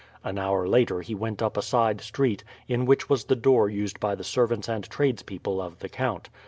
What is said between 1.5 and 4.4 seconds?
a side street, in which was the door used by the